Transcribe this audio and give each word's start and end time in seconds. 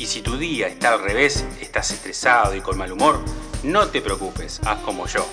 Y 0.00 0.06
si 0.06 0.22
tu 0.22 0.38
día 0.38 0.66
está 0.66 0.94
al 0.94 1.02
revés, 1.02 1.46
estás 1.60 1.90
estresado 1.90 2.56
y 2.56 2.62
con 2.62 2.78
mal 2.78 2.90
humor, 2.90 3.22
no 3.62 3.88
te 3.88 4.00
preocupes, 4.00 4.58
haz 4.64 4.78
como 4.78 5.06
yo, 5.06 5.26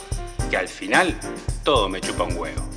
que 0.50 0.58
al 0.58 0.68
final 0.68 1.18
todo 1.64 1.88
me 1.88 2.02
chupa 2.02 2.26
un 2.26 2.36
huevo. 2.36 2.68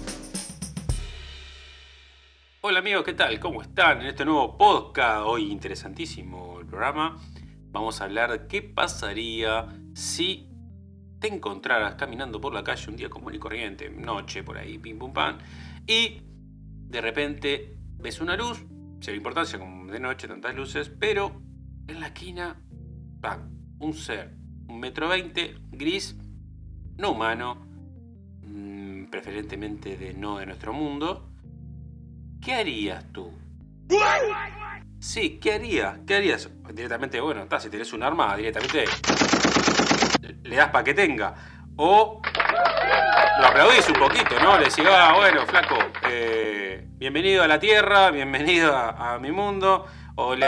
Hola 2.60 2.78
amigos, 2.78 3.02
¿qué 3.02 3.14
tal? 3.14 3.40
¿Cómo 3.40 3.60
están? 3.60 4.02
En 4.02 4.06
este 4.06 4.24
nuevo 4.24 4.56
podcast, 4.56 5.24
hoy 5.26 5.50
interesantísimo 5.50 6.60
el 6.60 6.66
programa, 6.66 7.20
vamos 7.72 8.00
a 8.00 8.04
hablar 8.04 8.30
de 8.30 8.46
qué 8.46 8.62
pasaría 8.62 9.66
si 9.92 10.48
te 11.18 11.26
encontraras 11.26 11.96
caminando 11.96 12.40
por 12.40 12.54
la 12.54 12.62
calle 12.62 12.88
un 12.88 12.96
día 12.96 13.10
común 13.10 13.34
y 13.34 13.40
corriente, 13.40 13.90
noche 13.90 14.44
por 14.44 14.58
ahí, 14.58 14.78
pim 14.78 14.96
pum 14.96 15.12
pam, 15.12 15.38
y 15.88 16.22
de 16.22 17.00
repente 17.00 17.78
ves 17.98 18.20
una 18.20 18.36
luz, 18.36 18.64
sin 19.00 19.16
importancia 19.16 19.58
como 19.58 19.90
de 19.90 19.98
noche, 19.98 20.28
tantas 20.28 20.54
luces, 20.54 20.88
pero 20.88 21.49
en 21.90 22.00
la 22.00 22.06
esquina, 22.06 22.56
un 23.80 23.94
ser, 23.94 24.34
un 24.68 24.78
metro 24.78 25.08
veinte, 25.08 25.56
gris, 25.72 26.16
no 26.96 27.12
humano, 27.12 27.66
mm, 28.42 29.06
preferentemente 29.06 29.96
de 29.96 30.14
no 30.14 30.38
de 30.38 30.46
nuestro 30.46 30.72
mundo. 30.72 31.30
¿Qué 32.40 32.54
harías 32.54 33.04
tú? 33.12 33.32
Sí, 35.00 35.38
¿qué 35.40 35.54
harías? 35.54 35.98
¿Qué 36.06 36.14
harías? 36.16 36.48
Directamente, 36.72 37.20
bueno, 37.20 37.42
está, 37.42 37.58
si 37.58 37.70
tenés 37.70 37.92
un 37.92 38.02
arma, 38.02 38.36
directamente 38.36 38.84
le 40.44 40.56
das 40.56 40.70
para 40.70 40.84
que 40.84 40.94
tenga. 40.94 41.34
O 41.76 42.22
lo 43.40 43.46
aplaudís 43.46 43.88
un 43.88 43.98
poquito, 43.98 44.38
¿no? 44.38 44.58
Le 44.58 44.66
decís, 44.66 44.84
ah, 44.86 45.14
bueno, 45.16 45.44
flaco, 45.46 45.78
eh, 46.08 46.86
bienvenido 46.98 47.42
a 47.42 47.48
la 47.48 47.58
Tierra, 47.58 48.10
bienvenido 48.10 48.76
a, 48.76 49.18
mi 49.18 49.32
mundo. 49.32 49.86
O 50.16 50.34
le, 50.34 50.46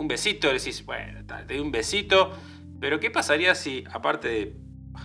un 0.00 0.08
besito, 0.08 0.50
decís, 0.50 0.84
bueno, 0.86 1.24
te 1.26 1.44
doy 1.44 1.60
un 1.60 1.70
besito. 1.70 2.32
Pero 2.80 2.98
¿qué 2.98 3.10
pasaría 3.10 3.54
si, 3.54 3.84
aparte 3.92 4.28
de... 4.28 4.56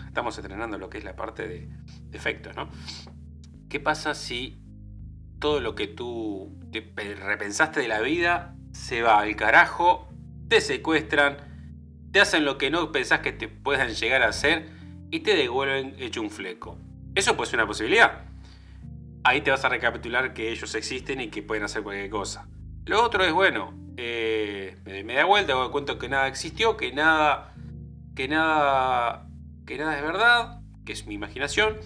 Estamos 0.08 0.38
estrenando 0.38 0.78
lo 0.78 0.90
que 0.90 0.98
es 0.98 1.04
la 1.04 1.16
parte 1.16 1.48
de, 1.48 1.70
efectos, 2.14 2.56
¿no? 2.56 2.70
¿Qué 3.70 3.80
pasa 3.80 4.16
si 4.16 4.58
todo 5.40 5.60
lo 5.60 5.76
que 5.76 5.88
tú 5.88 6.58
repensaste 6.72 7.82
de 7.82 7.90
la 7.90 8.00
vida 8.00 8.56
se 8.72 9.02
va 9.02 9.20
al 9.20 9.36
carajo, 9.36 10.08
te 10.48 10.62
secuestran, 10.62 11.38
te 12.12 12.22
hacen 12.22 12.46
lo 12.46 12.58
que 12.58 12.72
no 12.72 12.92
pensás 12.94 13.20
que 13.20 13.34
te 13.34 13.50
puedan 13.50 13.90
llegar 13.90 14.24
a 14.24 14.30
hacer 14.30 14.70
y 15.12 15.20
te 15.20 15.36
devuelven 15.36 15.96
hecho 16.00 16.22
un 16.22 16.32
fleco? 16.32 16.80
Eso 17.14 17.36
puede 17.36 17.52
ser 17.52 17.60
una 17.60 17.68
posibilidad. 17.68 18.24
Ahí 19.26 19.42
te 19.42 19.52
vas 19.52 19.66
a 19.66 19.70
recapitular 19.70 20.34
que 20.34 20.52
ellos 20.52 20.74
existen 20.74 21.20
y 21.20 21.28
que 21.30 21.44
pueden 21.44 21.64
hacer 21.64 21.84
cualquier 21.84 22.10
cosa. 22.10 22.48
Lo 22.86 23.04
otro 23.04 23.26
es, 23.26 23.34
bueno, 23.34 23.85
eh, 23.98 25.04
me, 25.06 25.14
da 25.14 25.26
vuelta, 25.26 25.56
me 25.56 25.70
cuento 25.70 25.98
que 25.98 26.10
nada 26.10 26.28
existió, 26.28 26.78
que 26.78 26.92
nada, 26.92 27.54
que 28.16 28.28
nada, 28.28 29.30
que 29.66 29.78
nada 29.78 29.98
es 29.98 30.04
verdad, 30.04 30.62
que 30.86 30.94
es 30.94 31.06
mi 31.08 31.16
imaginación. 31.16 31.78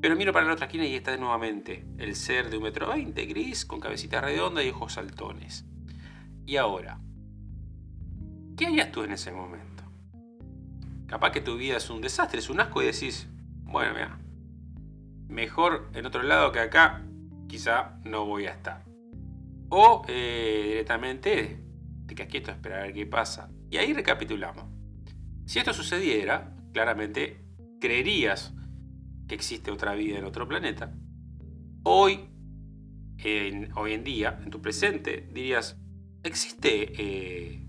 Pero 0.00 0.16
miro 0.16 0.32
para 0.32 0.46
la 0.46 0.52
otra 0.52 0.66
esquina 0.66 0.84
y 0.84 0.94
está 0.94 1.16
nuevamente 1.16 1.86
el 1.98 2.14
ser 2.14 2.50
de 2.50 2.58
un 2.58 2.64
metro 2.64 2.88
veinte, 2.88 3.24
gris, 3.24 3.64
con 3.64 3.80
cabecita 3.80 4.20
redonda 4.20 4.62
y 4.62 4.68
ojos 4.68 4.94
saltones. 4.94 5.64
Y 6.44 6.56
ahora, 6.56 7.00
¿qué 8.56 8.66
harías 8.66 8.92
tú 8.92 9.02
en 9.02 9.12
ese 9.12 9.32
momento? 9.32 9.84
Capaz 11.06 11.30
que 11.30 11.40
tu 11.40 11.56
vida 11.56 11.78
es 11.78 11.88
un 11.88 12.02
desastre, 12.02 12.40
es 12.40 12.50
un 12.50 12.60
asco 12.60 12.82
y 12.82 12.86
decís, 12.86 13.28
bueno, 13.62 14.18
mejor 15.28 15.88
en 15.94 16.04
otro 16.06 16.22
lado 16.22 16.52
que 16.52 16.60
acá, 16.60 17.02
quizá 17.48 17.98
no 18.04 18.26
voy 18.26 18.46
a 18.46 18.50
estar. 18.50 18.83
O 19.76 20.04
eh, 20.06 20.66
directamente 20.68 21.58
te 22.06 22.14
quedas 22.14 22.30
quieto 22.30 22.52
esperar 22.52 22.78
a 22.78 22.82
ver 22.84 22.92
qué 22.92 23.06
pasa. 23.06 23.50
Y 23.68 23.76
ahí 23.76 23.92
recapitulamos. 23.92 24.66
Si 25.46 25.58
esto 25.58 25.72
sucediera, 25.72 26.54
claramente 26.72 27.44
creerías 27.80 28.54
que 29.26 29.34
existe 29.34 29.72
otra 29.72 29.96
vida 29.96 30.16
en 30.16 30.26
otro 30.26 30.46
planeta. 30.46 30.94
Hoy, 31.82 32.20
hoy 33.74 33.92
en 33.92 34.04
día, 34.04 34.38
en 34.44 34.50
tu 34.50 34.62
presente, 34.62 35.28
dirías, 35.32 35.76
¿existe 36.22 36.92
eh, 36.96 37.66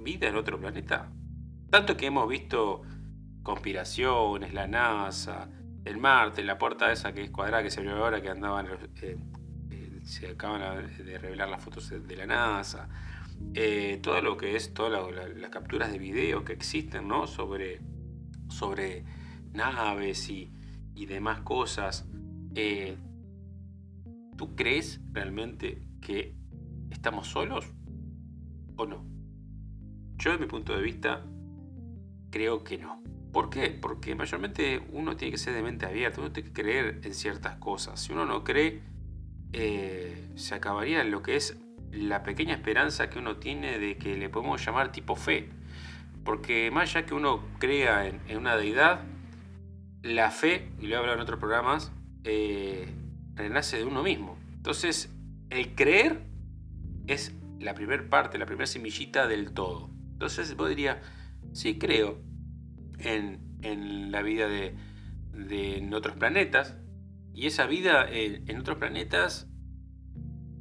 vida 0.00 0.26
en 0.26 0.34
otro 0.34 0.58
planeta? 0.58 1.12
Tanto 1.70 1.96
que 1.96 2.06
hemos 2.06 2.28
visto 2.28 2.82
conspiraciones, 3.44 4.52
la 4.52 4.66
NASA, 4.66 5.48
el 5.84 5.96
Marte, 5.96 6.42
la 6.42 6.58
puerta 6.58 6.90
esa 6.90 7.12
que 7.12 7.22
es 7.22 7.30
cuadrada 7.30 7.62
que 7.62 7.70
se 7.70 7.78
abrió 7.78 7.98
ahora 7.98 8.20
que 8.20 8.30
andaban 8.30 8.66
eh, 9.00 9.16
se 10.10 10.28
acaban 10.28 10.88
de 10.96 11.18
revelar 11.18 11.48
las 11.48 11.62
fotos 11.62 11.88
de 11.88 12.16
la 12.16 12.26
NASA, 12.26 12.88
eh, 13.54 14.00
todo 14.02 14.20
lo 14.20 14.36
que 14.36 14.56
es, 14.56 14.74
todas 14.74 15.14
las 15.36 15.50
capturas 15.50 15.92
de 15.92 15.98
video 15.98 16.44
que 16.44 16.52
existen 16.52 17.06
¿no? 17.06 17.28
sobre, 17.28 17.80
sobre 18.48 19.04
naves 19.52 20.28
y, 20.28 20.52
demás 21.06 21.40
cosas. 21.40 22.06
Eh, 22.54 22.98
¿Tú 24.36 24.54
crees 24.54 25.00
realmente 25.12 25.82
que 26.00 26.36
estamos 26.90 27.28
solos 27.28 27.72
o 28.76 28.86
no? 28.86 29.06
Yo, 30.18 30.32
de 30.32 30.38
mi 30.38 30.46
punto 30.46 30.76
de 30.76 30.82
vista, 30.82 31.24
creo 32.30 32.64
que 32.64 32.78
no. 32.78 33.02
¿Por 33.32 33.48
qué? 33.48 33.70
Porque 33.70 34.14
mayormente 34.14 34.82
uno 34.92 35.16
tiene 35.16 35.32
que 35.32 35.38
ser 35.38 35.54
de 35.54 35.62
mente 35.62 35.86
abierta, 35.86 36.20
uno 36.20 36.32
tiene 36.32 36.50
que 36.50 36.62
creer 36.62 37.00
en 37.02 37.14
ciertas 37.14 37.56
cosas. 37.56 38.00
Si 38.00 38.12
uno 38.12 38.26
no 38.26 38.44
cree, 38.44 38.89
eh, 39.52 40.28
se 40.36 40.54
acabaría 40.54 41.02
lo 41.04 41.22
que 41.22 41.36
es 41.36 41.58
la 41.92 42.22
pequeña 42.22 42.54
esperanza 42.54 43.10
que 43.10 43.18
uno 43.18 43.36
tiene 43.36 43.78
de 43.78 43.96
que 43.98 44.16
le 44.16 44.28
podemos 44.28 44.64
llamar 44.64 44.92
tipo 44.92 45.16
fe. 45.16 45.48
Porque 46.24 46.70
más 46.70 46.90
allá 46.90 47.06
que 47.06 47.14
uno 47.14 47.42
crea 47.58 48.06
en, 48.06 48.36
una 48.36 48.56
deidad, 48.56 49.00
la 50.02 50.30
fe, 50.30 50.70
y 50.78 50.86
lo 50.86 50.94
he 50.94 50.98
hablado 50.98 51.16
en 51.16 51.22
otros 51.22 51.38
programas, 51.38 51.92
eh, 52.24 52.92
renace 53.34 53.78
de 53.78 53.84
uno 53.84 54.02
mismo. 54.02 54.38
Entonces, 54.54 55.12
el 55.50 55.74
creer 55.74 56.22
es 57.06 57.34
la 57.58 57.74
primera 57.74 58.08
parte, 58.08 58.38
la 58.38 58.46
primera 58.46 58.66
semillita 58.66 59.26
del 59.26 59.52
todo. 59.52 59.90
Entonces, 60.12 60.54
vos 60.56 60.68
dirías, 60.68 60.98
sí 61.52 61.78
creo 61.78 62.20
en, 62.98 64.10
la 64.12 64.22
vida 64.22 64.48
de, 64.48 64.74
en 65.32 65.92
otros 65.94 66.16
planetas, 66.16 66.76
y 67.34 67.46
esa 67.46 67.66
vida 67.66 68.06
en 68.10 68.58
otros 68.58 68.78
planetas 68.78 69.48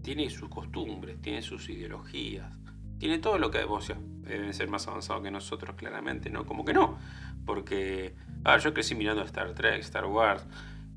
tiene 0.01 0.29
sus 0.29 0.49
costumbres, 0.49 1.21
tiene 1.21 1.41
sus 1.41 1.69
ideologías, 1.69 2.51
tiene 2.97 3.19
todo 3.19 3.37
lo 3.37 3.51
que 3.51 3.63
vos 3.63 3.91
deben 4.21 4.53
ser 4.53 4.69
más 4.69 4.87
avanzados 4.87 5.23
que 5.23 5.31
nosotros, 5.31 5.75
claramente, 5.75 6.29
¿no? 6.29 6.45
Como 6.45 6.63
que 6.63 6.73
no, 6.73 6.97
porque 7.45 8.15
ah, 8.43 8.57
yo 8.57 8.73
crecí 8.73 8.95
mirando 8.95 9.23
Star 9.23 9.53
Trek, 9.53 9.79
Star 9.81 10.05
Wars, 10.05 10.45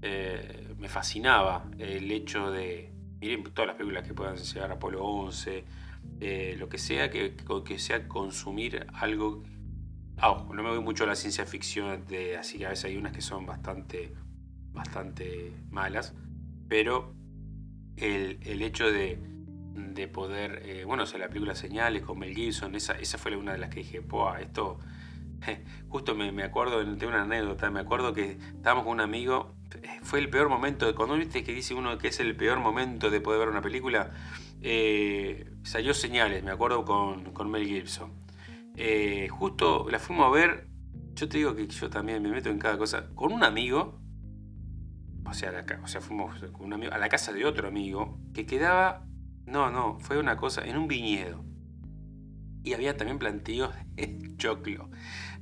eh, 0.02 0.74
me 0.78 0.88
fascinaba 0.88 1.64
el 1.78 2.10
hecho 2.10 2.50
de, 2.50 2.92
miren 3.20 3.44
todas 3.44 3.68
las 3.68 3.76
películas 3.76 4.06
que 4.06 4.14
puedan 4.14 4.36
llegar 4.36 4.70
Apolo 4.72 5.04
11, 5.04 5.64
eh, 6.20 6.56
lo 6.58 6.68
que 6.68 6.78
sea, 6.78 7.10
que, 7.10 7.34
que 7.64 7.78
sea 7.78 8.06
consumir 8.08 8.86
algo 8.94 9.42
Ah, 10.24 10.44
no 10.54 10.62
me 10.62 10.70
voy 10.70 10.80
mucho 10.80 11.02
a 11.02 11.08
la 11.08 11.16
ciencia 11.16 11.44
ficción, 11.44 12.06
de, 12.06 12.36
así 12.36 12.56
que 12.56 12.66
a 12.66 12.68
veces 12.68 12.84
hay 12.84 12.96
unas 12.96 13.12
que 13.12 13.20
son 13.20 13.44
bastante 13.44 14.14
bastante 14.72 15.52
malas, 15.70 16.14
pero 16.68 17.14
el, 17.96 18.62
hecho 18.62 18.90
de, 18.90 19.18
poder, 20.12 20.62
eh, 20.64 20.84
bueno, 20.84 21.04
la 21.18 21.28
película 21.28 21.54
Señales 21.54 22.02
con 22.02 22.18
Mel 22.18 22.34
Gibson, 22.34 22.74
esa, 22.74 22.94
esa 22.94 23.18
fue 23.18 23.36
una 23.36 23.52
de 23.52 23.58
las 23.58 23.70
que 23.70 23.80
dije, 23.80 24.02
Poa, 24.02 24.40
esto, 24.40 24.78
justo 25.88 26.14
me, 26.14 26.42
acuerdo, 26.42 26.84
de 26.84 27.06
una 27.06 27.22
anécdota, 27.22 27.70
me 27.70 27.80
acuerdo 27.80 28.12
que 28.12 28.32
estábamos 28.32 28.84
con 28.84 28.94
un 28.94 29.00
amigo, 29.00 29.54
fue 30.02 30.18
el 30.18 30.30
peor 30.30 30.48
momento, 30.48 30.92
cuando 30.94 31.16
viste 31.16 31.44
que 31.44 31.52
dice 31.52 31.74
uno 31.74 31.98
que 31.98 32.08
es 32.08 32.20
el 32.20 32.36
peor 32.36 32.60
momento 32.60 33.10
de 33.10 33.20
poder 33.20 33.40
ver 33.40 33.48
una 33.48 33.62
película, 33.62 34.12
eh, 34.60 35.50
salió 35.62 35.94
Señales, 35.94 36.42
me 36.44 36.50
acuerdo 36.50 36.84
con, 36.84 37.32
con 37.32 37.50
Mel 37.50 37.66
Gibson. 37.66 38.12
Eh, 38.76 39.28
justo 39.28 39.86
la 39.90 39.98
fuimos 39.98 40.26
a 40.26 40.30
ver, 40.30 40.68
yo 41.14 41.28
te 41.28 41.38
digo 41.38 41.54
que 41.54 41.66
yo 41.66 41.90
también 41.90 42.22
me 42.22 42.30
meto 42.30 42.48
en 42.48 42.58
cada 42.58 42.78
cosa, 42.78 43.10
con 43.14 43.32
un 43.32 43.44
amigo 43.44 44.01
o 45.24 45.34
sea, 45.34 45.64
o 45.82 45.86
sea, 45.86 46.00
fuimos 46.00 46.40
con 46.52 46.66
un 46.66 46.72
amigo, 46.72 46.92
a 46.92 46.98
la 46.98 47.08
casa 47.08 47.32
de 47.32 47.44
otro 47.44 47.68
amigo 47.68 48.18
que 48.34 48.46
quedaba, 48.46 49.06
no, 49.46 49.70
no, 49.70 49.98
fue 50.00 50.18
una 50.18 50.36
cosa, 50.36 50.64
en 50.64 50.76
un 50.76 50.88
viñedo. 50.88 51.44
y 52.64 52.74
había 52.74 52.96
también 52.96 53.18
plantillos 53.18 53.70
de 53.94 54.34
choclo. 54.36 54.90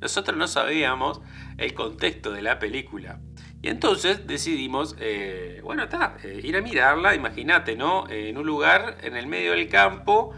Nosotros 0.00 0.36
no 0.36 0.48
sabíamos 0.48 1.20
el 1.58 1.74
contexto 1.74 2.32
de 2.32 2.42
la 2.42 2.58
película. 2.58 3.20
Y 3.62 3.68
entonces 3.68 4.26
decidimos, 4.26 4.96
eh, 4.98 5.60
bueno, 5.62 5.82
está, 5.82 6.16
eh, 6.24 6.40
ir 6.42 6.56
a 6.56 6.62
mirarla, 6.62 7.14
imagínate, 7.14 7.76
¿no? 7.76 8.08
en 8.08 8.38
un 8.38 8.46
lugar 8.46 8.96
en 9.02 9.16
el 9.16 9.26
medio 9.26 9.52
del 9.52 9.68
campo, 9.68 10.34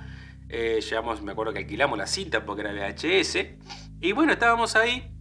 eh, 0.49 0.81
llevamos, 0.81 1.23
me 1.23 1.33
acuerdo 1.33 1.53
que 1.53 1.61
alquilamos 1.61 1.97
la 1.97 2.09
cinta 2.09 2.45
porque 2.45 2.63
era 2.63 2.73
VHS, 2.73 3.39
y 4.01 4.11
bueno, 4.11 4.33
estábamos 4.33 4.75
ahí 4.75 5.12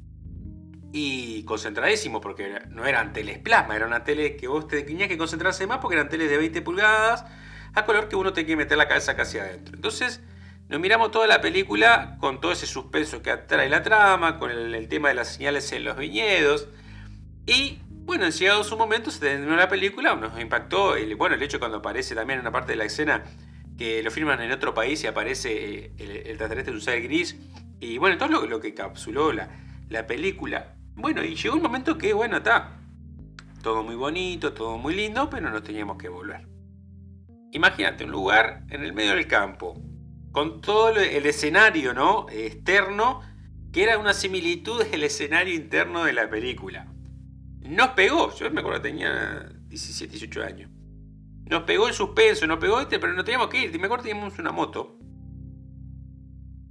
y 0.93 1.43
concentradísimos 1.43 2.21
porque 2.21 2.61
no 2.69 2.85
eran 2.85 3.13
teles 3.13 3.39
plasma, 3.39 3.75
era 3.75 3.87
una 3.87 4.03
tele 4.03 4.35
que 4.35 4.47
vos 4.47 4.67
te 4.67 4.81
tenías 4.81 5.07
que 5.07 5.17
concentrarse 5.17 5.65
más 5.67 5.77
porque 5.77 5.95
eran 5.95 6.09
teles 6.09 6.29
de 6.29 6.37
20 6.37 6.61
pulgadas 6.61 7.25
a 7.73 7.85
color 7.85 8.09
que 8.09 8.15
uno 8.15 8.33
tenía 8.33 8.47
que 8.47 8.55
meter 8.57 8.77
la 8.77 8.87
cabeza 8.87 9.15
casi 9.15 9.37
adentro. 9.37 9.75
Entonces, 9.75 10.21
nos 10.67 10.79
miramos 10.79 11.11
toda 11.11 11.27
la 11.27 11.41
película 11.41 12.17
con 12.19 12.41
todo 12.41 12.51
ese 12.51 12.65
suspenso 12.65 13.21
que 13.21 13.31
atrae 13.31 13.69
la 13.69 13.83
trama, 13.83 14.37
con 14.37 14.51
el, 14.51 14.87
tema 14.89 15.09
de 15.09 15.15
las 15.15 15.29
señales 15.35 15.71
en 15.71 15.85
los 15.85 15.97
viñedos. 15.97 16.67
Y 17.45 17.79
bueno, 17.89 18.25
en 18.25 18.31
llegado 18.31 18.63
su 18.63 18.77
momento 18.77 19.11
se 19.11 19.19
terminó 19.19 19.55
la 19.55 19.69
película, 19.69 20.15
nos 20.15 20.39
impactó 20.39 20.95
el, 20.95 21.15
bueno, 21.15 21.35
el 21.35 21.43
hecho 21.43 21.59
cuando 21.59 21.77
aparece 21.77 22.15
también 22.15 22.39
en 22.39 22.41
una 22.41 22.51
parte 22.51 22.73
de 22.73 22.77
la 22.77 22.85
escena 22.85 23.23
que 23.77 24.03
lo 24.03 24.11
filman 24.11 24.41
en 24.41 24.51
otro 24.51 24.73
país 24.73 25.03
y 25.03 25.07
aparece 25.07 25.51
eh, 25.51 25.91
el, 25.97 26.11
el 26.11 26.27
extraterrestre 26.27 26.71
de 26.71 26.77
un 26.77 26.81
ser 26.81 27.01
gris. 27.01 27.37
Y 27.79 27.97
bueno, 27.97 28.17
todo 28.17 28.29
lo, 28.29 28.45
lo 28.45 28.59
que 28.59 28.73
capsuló 28.73 29.31
la, 29.31 29.49
la 29.89 30.07
película. 30.07 30.75
Bueno, 31.01 31.23
y 31.23 31.35
llegó 31.35 31.55
un 31.55 31.63
momento 31.63 31.97
que, 31.97 32.13
bueno, 32.13 32.37
está. 32.37 32.77
Todo 33.63 33.81
muy 33.81 33.95
bonito, 33.95 34.53
todo 34.53 34.77
muy 34.77 34.95
lindo, 34.95 35.29
pero 35.31 35.49
nos 35.49 35.63
teníamos 35.63 35.97
que 35.97 36.09
volver. 36.09 36.47
Imagínate 37.51 38.05
un 38.05 38.11
lugar 38.11 38.65
en 38.69 38.83
el 38.83 38.93
medio 38.93 39.15
del 39.15 39.27
campo, 39.27 39.81
con 40.31 40.61
todo 40.61 40.89
el 40.89 41.25
escenario 41.25 41.93
¿no? 41.93 42.27
externo, 42.29 43.21
que 43.73 43.83
era 43.83 43.97
una 43.97 44.13
similitud 44.13 44.83
del 44.83 45.03
escenario 45.03 45.55
interno 45.55 46.03
de 46.03 46.13
la 46.13 46.29
película. 46.29 46.87
Nos 47.61 47.89
pegó, 47.89 48.33
yo 48.35 48.51
me 48.51 48.59
acuerdo 48.59 48.81
que 48.81 48.89
tenía 48.89 49.51
17, 49.67 50.11
18 50.11 50.43
años. 50.43 50.71
Nos 51.49 51.63
pegó 51.63 51.87
el 51.87 51.95
suspenso, 51.95 52.45
nos 52.45 52.59
pegó 52.59 52.79
este, 52.79 52.99
pero 52.99 53.13
no 53.13 53.23
teníamos 53.23 53.49
que 53.49 53.63
ir. 53.63 53.79
Me 53.79 53.85
acuerdo 53.85 54.03
que 54.03 54.09
teníamos 54.09 54.37
una 54.37 54.51
moto. 54.51 54.99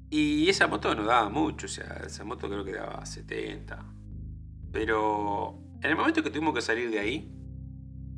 Y 0.08 0.48
esa 0.48 0.68
moto 0.68 0.94
no 0.94 1.04
daba 1.04 1.28
mucho, 1.28 1.66
o 1.66 1.68
sea, 1.68 2.02
esa 2.06 2.24
moto 2.24 2.48
creo 2.48 2.64
que 2.64 2.72
daba 2.72 3.04
70. 3.04 3.99
Pero 4.72 5.58
en 5.82 5.90
el 5.90 5.96
momento 5.96 6.22
que 6.22 6.30
tuvimos 6.30 6.54
que 6.54 6.62
salir 6.62 6.90
de 6.90 7.00
ahí, 7.00 7.32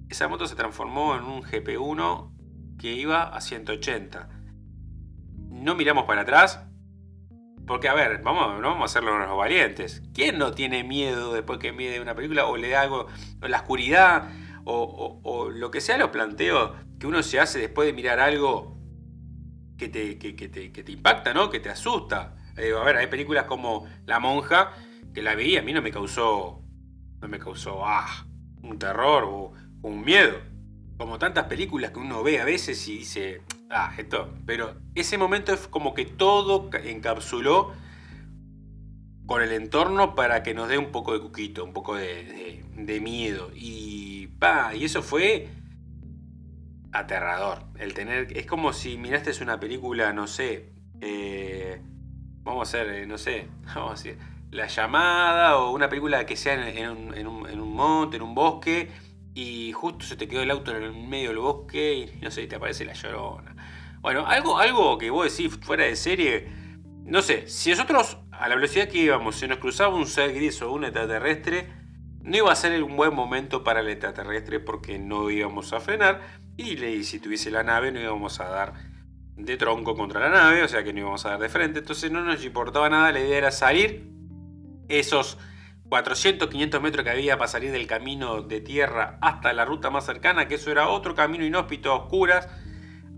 esa 0.09 0.29
moto 0.29 0.47
se 0.47 0.55
transformó 0.55 1.17
en 1.17 1.25
un 1.25 1.43
GP1 1.43 2.77
que 2.79 2.93
iba 2.93 3.23
a 3.23 3.41
180 3.41 4.43
no 5.63 5.75
miramos 5.75 6.05
para 6.05 6.23
atrás. 6.23 6.65
Porque, 7.67 7.89
a 7.89 7.95
ver, 7.95 8.23
vamos, 8.23 8.61
no 8.61 8.69
vamos 8.69 8.83
a 8.83 8.85
hacerlo 8.87 9.17
los 9.19 9.37
valientes. 9.37 10.03
¿Quién 10.13 10.37
no 10.39 10.53
tiene 10.53 10.83
miedo 10.83 11.33
después 11.33 11.61
que 11.61 11.73
mide 11.73 12.01
una 12.01 12.15
película 12.15 12.47
o 12.47 12.57
le 12.57 12.71
da 12.71 12.83
algo, 12.83 13.07
o 13.41 13.49
la 13.49 13.59
oscuridad, 13.59 14.31
o, 14.65 15.51
lo 15.53 15.71
que 15.71 15.81
sea 15.81 15.97
los 15.97 16.11
planteos 16.11 16.73
que 16.99 17.07
uno 17.07 17.23
se 17.23 17.41
hace 17.41 17.61
después 17.61 17.87
de 17.87 17.93
mirar 17.93 18.21
algo 18.21 18.79
que 19.79 19.89
te, 19.89 20.19
que, 20.19 20.33
te, 20.33 20.93
impacta, 20.93 21.33
¿no? 21.33 21.51
Que 21.51 21.61
te 21.61 21.71
asusta. 21.71 22.37
Eh, 22.57 22.73
a 22.77 22.83
ver, 22.83 22.97
hay 22.97 23.07
películas 23.07 23.45
como 23.45 23.87
La 24.07 24.19
Monja, 24.19 24.73
que 25.13 25.23
la 25.23 25.35
vi 25.35 25.57
a 25.57 25.63
mí 25.63 25.73
no 25.73 25.83
me 25.83 25.91
causó, 25.91 26.63
no 27.21 27.29
me 27.29 27.39
causó, 27.39 27.87
ah, 27.87 28.27
un 28.63 28.79
terror 28.79 29.25
o 29.25 29.53
un 29.83 30.05
miedo. 30.05 30.39
Como 30.97 31.19
tantas 31.19 31.45
películas 31.45 31.91
que 31.91 31.99
uno 31.99 32.23
ve 32.23 32.41
a 32.41 32.45
veces 32.45 32.87
y 32.89 32.99
dice, 32.99 33.43
ah, 33.71 33.93
esto. 33.99 34.33
Pero 34.47 34.77
ese 34.95 35.19
momento 35.19 35.53
es 35.53 35.67
como 35.67 35.95
que 35.95 36.05
todo 36.05 36.71
encapsuló 36.73 37.73
con 39.27 39.43
el 39.43 39.53
entorno 39.53 40.15
para 40.15 40.43
que 40.43 40.55
nos 40.55 40.69
dé 40.69 40.79
un 40.79 40.93
poco 40.93 41.13
de 41.13 41.21
cuquito, 41.21 41.65
un 41.65 41.73
poco 41.73 41.97
de, 41.97 42.63
miedo. 43.03 43.51
Y, 43.55 44.29
pa, 44.39 44.75
y 44.75 44.85
eso 44.85 45.03
fue 45.03 45.49
aterrador. 46.93 47.65
El 47.79 47.95
tener, 47.95 48.37
es 48.37 48.47
como 48.47 48.73
si 48.73 48.97
miraste 48.99 49.33
una 49.43 49.59
película, 49.59 50.13
no 50.13 50.27
sé, 50.27 50.73
eh, 51.01 51.81
vamos 52.43 52.61
a 52.61 52.79
hacer, 52.79 52.95
eh, 52.95 53.07
no 53.07 53.19
sé, 53.19 53.49
vamos 53.75 53.91
a 53.91 53.95
decir, 53.95 54.19
La 54.53 54.67
llamada 54.67 55.57
o 55.57 55.71
una 55.71 55.89
película 55.89 56.27
que 56.27 56.37
sea 56.37 56.69
en, 56.69 57.27
un, 57.27 57.75
monte, 57.75 58.17
en 58.19 58.23
un 58.23 58.35
bosque 58.35 58.91
y 59.35 59.73
justo 59.73 60.05
se 60.05 60.15
te 60.15 60.29
quedó 60.29 60.43
el 60.43 60.51
auto 60.51 60.77
en 60.77 60.83
el 60.83 60.93
medio 60.93 61.31
del 61.31 61.39
bosque 61.39 61.95
y 61.95 62.21
no 62.21 62.31
sé, 62.31 62.47
te 62.47 62.57
aparece 62.57 62.85
la 62.85 62.93
llorona. 62.93 63.57
Bueno, 64.03 64.27
algo, 64.27 64.59
algo 64.59 64.99
que 64.99 65.09
vos 65.09 65.35
decís 65.35 65.59
fuera 65.63 65.85
de 65.85 65.97
serie, 65.97 66.53
no 67.03 67.23
sé, 67.23 67.49
si 67.49 67.71
nosotros 67.71 68.19
a 68.31 68.47
la 68.47 68.55
velocidad 68.55 68.89
que 68.89 68.99
íbamos 68.99 69.37
se 69.37 69.49
nos 69.49 69.57
cruzaba 69.57 69.95
un 69.95 70.07
ser 70.07 70.35
gris 70.35 70.61
o 70.61 70.71
un 70.71 70.85
extraterrestre, 70.85 71.73
no 72.21 72.37
iba 72.37 72.53
a 72.53 72.57
ser 72.57 72.83
un 72.83 72.95
buen 72.95 73.15
momento 73.15 73.65
para 73.65 73.81
el 73.81 73.89
extraterrestre 73.89 74.61
porque 74.61 74.99
no 74.99 75.31
íbamos 75.31 75.73
a 75.73 75.81
frenar 75.81 76.21
y 76.59 77.03
si 77.05 77.21
tuviese 77.21 77.51
la 77.51 77.63
nave 77.63 77.91
no 77.91 78.01
íbamos 78.01 78.39
a 78.39 78.49
dar 78.51 78.75
de 79.35 79.57
tronco 79.57 79.97
contra 79.97 80.21
la 80.21 80.29
nave, 80.29 80.63
o 80.63 80.69
sea 80.69 80.85
que 80.85 80.93
no 80.93 81.01
íbamos 81.01 81.25
a 81.25 81.31
dar 81.31 81.41
de 81.41 81.49
frente, 81.49 81.79
entonces 81.79 82.11
no 82.11 82.23
nos 82.23 82.45
importaba 82.45 82.91
nada, 82.91 83.13
la 83.13 83.21
idea 83.21 83.39
era 83.39 83.51
salir 83.51 84.13
esos 84.89 85.39
400, 85.89 86.49
500 86.49 86.81
metros 86.81 87.05
que 87.05 87.11
había 87.11 87.37
para 87.37 87.49
salir 87.49 87.71
del 87.71 87.87
camino 87.87 88.41
de 88.41 88.61
tierra 88.61 89.19
hasta 89.21 89.53
la 89.53 89.65
ruta 89.65 89.91
más 89.91 90.07
cercana, 90.07 90.49
que 90.49 90.55
eso 90.55 90.71
era 90.71 90.89
otro 90.89 91.15
camino 91.15 91.45
inhóspito 91.45 91.93
a 91.93 91.97
oscuras, 91.97 92.49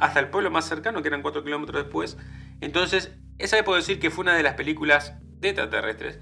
hasta 0.01 0.21
el 0.21 0.29
pueblo 0.29 0.51
más 0.51 0.65
cercano, 0.65 1.01
que 1.01 1.09
eran 1.09 1.23
4 1.23 1.45
kilómetros 1.45 1.85
después. 1.85 2.19
Entonces, 2.61 3.13
esa 3.39 3.63
puedo 3.65 3.77
decir 3.77 4.01
que 4.01 4.11
fue 4.11 4.23
una 4.23 4.35
de 4.35 4.43
las 4.43 4.55
películas 4.55 5.15
de 5.41 5.51
extraterrestres 5.51 6.19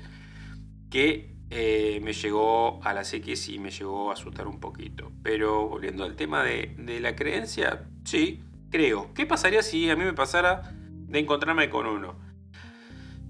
que 0.90 1.34
eh, 1.48 2.00
me 2.02 2.12
llegó 2.12 2.82
a 2.84 2.92
la 2.92 3.04
psiquis 3.04 3.48
y 3.48 3.58
me 3.58 3.70
llegó 3.70 4.10
a 4.10 4.12
asustar 4.12 4.46
un 4.46 4.60
poquito. 4.60 5.10
Pero 5.22 5.68
volviendo 5.68 6.04
al 6.04 6.16
tema 6.16 6.42
de, 6.42 6.74
de 6.78 7.00
la 7.00 7.16
creencia, 7.16 7.86
sí, 8.04 8.42
creo. 8.70 9.14
¿Qué 9.14 9.24
pasaría 9.24 9.62
si 9.62 9.88
a 9.88 9.96
mí 9.96 10.04
me 10.04 10.12
pasara 10.12 10.74
de 10.74 11.18
encontrarme 11.18 11.70
con 11.70 11.86
uno? 11.86 12.18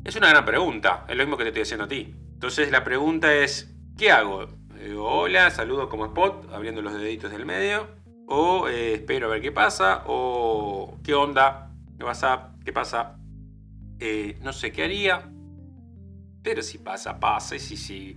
Es 0.04 0.16
una 0.16 0.28
gran 0.28 0.44
pregunta, 0.44 1.04
es 1.08 1.16
lo 1.16 1.22
mismo 1.22 1.36
que 1.36 1.44
te 1.44 1.50
estoy 1.50 1.62
haciendo 1.62 1.84
a 1.84 1.88
ti. 1.88 2.12
Entonces 2.32 2.72
la 2.72 2.82
pregunta 2.82 3.32
es, 3.32 3.72
¿qué 3.96 4.10
hago? 4.10 4.46
Digo, 4.74 5.08
hola, 5.08 5.48
saludo 5.50 5.88
como 5.88 6.06
spot, 6.06 6.52
abriendo 6.52 6.82
los 6.82 6.92
deditos 6.94 7.30
del 7.30 7.46
medio. 7.46 7.86
O 8.26 8.66
eh, 8.68 8.94
espero 8.94 9.28
a 9.28 9.30
ver 9.30 9.40
qué 9.40 9.52
pasa. 9.52 10.02
O 10.06 10.98
qué 11.04 11.14
onda, 11.14 11.70
qué 11.96 12.04
pasa, 12.04 12.52
qué 12.64 12.72
pasa. 12.72 13.16
Eh, 14.00 14.38
no 14.42 14.52
sé 14.52 14.72
qué 14.72 14.82
haría. 14.82 15.30
Pero 16.42 16.62
si 16.62 16.78
pasa, 16.78 17.20
pasa. 17.20 17.56
Si, 17.60 17.76
si. 17.76 18.16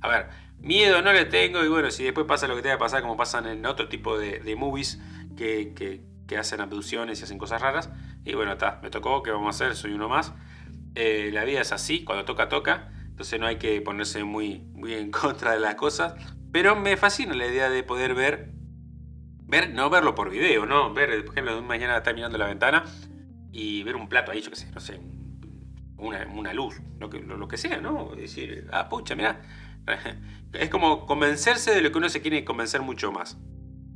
A 0.00 0.08
ver, 0.08 0.30
miedo 0.58 1.02
no 1.02 1.12
le 1.12 1.26
tengo. 1.26 1.62
Y 1.62 1.68
bueno, 1.68 1.90
si 1.90 2.04
después 2.04 2.26
pasa 2.26 2.48
lo 2.48 2.56
que 2.56 2.62
tenga 2.62 2.76
que 2.76 2.80
pasar, 2.80 3.02
como 3.02 3.18
pasan 3.18 3.44
en 3.46 3.66
otro 3.66 3.88
tipo 3.88 4.18
de, 4.18 4.56
movies 4.56 5.02
que, 5.36 5.74
que, 6.26 6.38
hacen 6.38 6.62
abducciones 6.62 7.20
y 7.20 7.24
hacen 7.24 7.36
cosas 7.36 7.60
raras. 7.60 7.90
Y 8.24 8.32
bueno, 8.32 8.52
está, 8.52 8.80
me 8.82 8.88
tocó, 8.88 9.22
¿qué 9.22 9.32
vamos 9.32 9.48
a 9.48 9.50
hacer? 9.50 9.76
Soy 9.76 9.92
uno 9.92 10.08
más. 10.08 10.32
Eh, 10.96 11.30
la 11.30 11.44
vida 11.44 11.60
es 11.60 11.72
así, 11.72 12.04
cuando 12.04 12.24
toca, 12.24 12.48
toca. 12.48 12.90
Entonces 13.04 13.38
no 13.38 13.46
hay 13.46 13.56
que 13.56 13.80
ponerse 13.82 14.24
muy, 14.24 14.60
muy 14.72 14.94
en 14.94 15.10
contra 15.12 15.52
de 15.52 15.60
las 15.60 15.74
cosas. 15.74 16.14
Pero 16.52 16.74
me 16.74 16.96
fascina 16.96 17.34
la 17.34 17.46
idea 17.46 17.68
de 17.68 17.82
poder 17.82 18.14
ver, 18.14 18.50
ver, 19.44 19.74
no 19.74 19.90
verlo 19.90 20.14
por 20.14 20.30
video, 20.30 20.64
¿no? 20.64 20.92
Ver, 20.94 21.24
por 21.24 21.34
ejemplo, 21.34 21.62
mañana 21.62 21.98
estar 21.98 22.14
mirando 22.14 22.38
la 22.38 22.46
ventana 22.46 22.84
y 23.52 23.82
ver 23.82 23.94
un 23.94 24.08
plato 24.08 24.32
ahí, 24.32 24.40
yo 24.40 24.50
qué 24.50 24.56
sé, 24.56 24.70
no 24.72 24.80
sé, 24.80 25.00
una, 25.98 26.52
luz, 26.52 26.80
lo 26.98 27.10
que, 27.10 27.20
lo, 27.20 27.46
que 27.46 27.58
sea, 27.58 27.80
¿no? 27.80 28.14
Decir, 28.16 28.68
ah, 28.72 28.88
pucha, 28.88 29.14
mira. 29.14 29.42
Es 30.52 30.70
como 30.70 31.04
convencerse 31.04 31.74
de 31.74 31.82
lo 31.82 31.92
que 31.92 31.98
uno 31.98 32.08
se 32.08 32.22
quiere 32.22 32.42
convencer 32.44 32.80
mucho 32.80 33.12
más. 33.12 33.36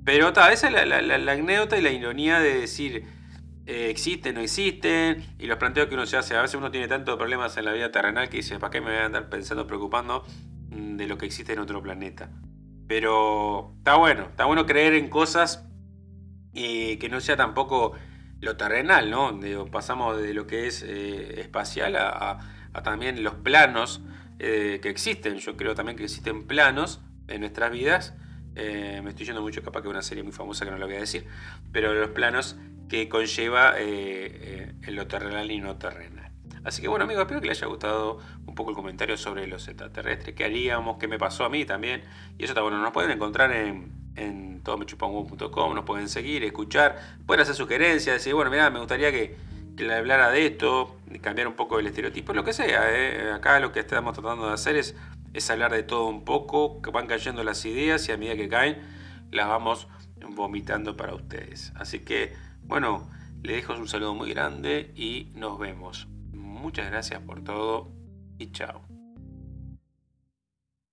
Pero 0.05 0.35
ta, 0.35 0.53
esa 0.53 0.67
es 0.67 0.73
la, 0.75 0.85
la, 0.85 1.17
la 1.19 1.33
anécdota 1.33 1.79
y 1.79 1.83
la 1.83 1.91
ironía 1.91 2.39
de 2.39 2.61
decir, 2.61 3.07
eh, 3.71 3.89
existen, 3.89 4.35
no 4.35 4.41
existen, 4.41 5.25
y 5.39 5.47
los 5.47 5.57
planteos 5.57 5.87
que 5.87 5.95
uno 5.95 6.05
se 6.05 6.17
hace. 6.17 6.35
A 6.35 6.43
veces 6.43 6.57
uno 6.57 6.73
tiene 6.73 6.89
tantos 6.89 7.17
problemas 7.17 7.57
en 7.57 7.67
la 7.67 7.73
vida 7.73 7.93
terrenal 7.93 8.29
que 8.29 8.39
dice, 8.39 8.59
¿para 8.59 8.73
qué 8.73 8.81
me 8.81 8.91
voy 8.91 8.99
a 8.99 9.05
andar 9.05 9.29
pensando, 9.29 9.65
preocupando 9.69 10.25
mm, 10.71 10.97
de 10.97 11.07
lo 11.07 11.17
que 11.17 11.27
existe 11.27 11.53
en 11.53 11.61
otro 11.61 11.81
planeta? 11.81 12.31
Pero 12.89 13.73
está 13.79 13.95
bueno, 13.95 14.23
está 14.23 14.47
bueno 14.47 14.67
creer 14.67 14.95
en 14.95 15.09
cosas 15.09 15.69
eh, 16.53 16.99
que 16.99 17.09
no 17.09 17.21
sea 17.21 17.37
tampoco 17.37 17.93
lo 18.41 18.57
terrenal, 18.57 19.09
¿no? 19.09 19.39
pasamos 19.71 20.21
de 20.21 20.35
lo 20.35 20.49
que 20.49 20.67
es 20.67 20.83
eh, 20.83 21.41
espacial 21.41 21.95
a, 21.95 22.41
también 22.83 23.23
los 23.23 23.35
planos 23.35 24.03
que 24.41 24.81
existen. 24.83 25.37
Yo 25.37 25.57
creo 25.57 25.77
también 25.77 25.97
que 25.97 26.03
existen 26.05 26.49
planos 26.49 27.01
en 27.29 27.43
nuestras 27.43 27.71
vidas. 27.71 28.15
me 28.57 29.11
estoy 29.11 29.27
yendo 29.27 29.43
mucho 29.43 29.63
capaz 29.63 29.83
que 29.83 29.89
una 29.89 30.03
serie 30.03 30.25
muy 30.25 30.33
famosa 30.33 30.65
que 30.65 30.73
no 30.73 30.79
lo 30.79 30.87
voy 30.87 30.97
a 30.97 31.01
decir, 31.01 31.27
pero 31.71 31.95
los 31.95 32.11
planos 32.11 32.57
que 32.91 33.09
conlleva 33.09 33.75
eh, 33.79 34.75
eh, 34.83 34.91
lo 34.91 35.07
terrenal 35.07 35.51
y 35.51 35.61
no 35.61 35.77
terrenal. 35.77 36.33
Así 36.65 36.83
que 36.83 36.89
bueno 36.89 37.05
amigos, 37.05 37.23
espero 37.23 37.41
que 37.41 37.47
les 37.47 37.59
haya 37.59 37.69
gustado 37.69 38.19
un 38.47 38.55
poco 38.55 38.71
el 38.71 38.77
comentario 38.77 39.17
sobre 39.17 39.47
los 39.47 39.67
extraterrestres, 39.69 40.35
qué 40.35 40.45
haríamos, 40.45 40.99
qué 40.99 41.09
me 41.09 41.19
pasó 41.19 41.45
a 41.45 41.49
mí 41.49 41.65
también. 41.65 42.03
Y 42.37 42.45
eso 42.45 42.53
está 42.53 42.63
bueno, 42.63 42.83
nos 42.83 42.93
pueden 42.93 43.13
encontrar 43.13 43.53
en, 43.53 43.93
en 44.17 44.61
nos 44.65 45.85
pueden 45.85 46.09
seguir, 46.09 46.45
escuchar, 46.45 46.99
pueden 47.27 47.43
hacer 47.43 47.55
sugerencias, 47.55 48.17
decir, 48.17 48.35
bueno, 48.35 48.51
mira, 48.51 48.69
me 48.71 48.79
gustaría 48.79 49.11
que, 49.11 49.37
que 49.77 49.85
le 49.85 49.95
hablara 49.95 50.31
de 50.31 50.47
esto, 50.47 50.99
cambiar 51.21 51.49
un 51.49 51.55
poco 51.55 51.79
el 51.79 51.87
estereotipo, 51.87 52.33
lo 52.35 52.45
que 52.45 52.53
sea. 52.53 52.85
Eh. 52.91 53.33
Acá 53.33 53.59
lo 53.61 53.73
que 53.73 53.81
estamos 53.81 54.15
tratando 54.15 54.49
de 54.49 54.53
hacer 54.55 54.77
es, 54.77 54.97
es 55.33 55.51
hablar 55.51 55.73
de 55.73 55.83
todo 55.83 56.07
un 56.07 56.25
poco, 56.25 56.83
que 56.83 56.91
van 56.91 57.07
cayendo 57.07 57.43
las 57.45 57.65
ideas 57.65 58.09
y 58.09 58.13
a 58.13 58.17
medida 58.17 58.37
que 58.37 58.49
caen 58.49 58.79
las 59.31 59.49
vamos 59.49 59.89
vomitando 60.35 60.97
para 60.97 61.15
ustedes. 61.15 61.73
Así 61.77 62.01
que 62.01 62.50
bueno, 62.71 63.11
le 63.43 63.55
dejo 63.55 63.75
un 63.75 63.89
saludo 63.89 64.15
muy 64.15 64.31
grande 64.31 64.93
y 64.95 65.33
nos 65.35 65.59
vemos. 65.59 66.07
Muchas 66.33 66.89
gracias 66.89 67.21
por 67.21 67.43
todo 67.43 67.91
y 68.39 68.53
chao. 68.53 68.90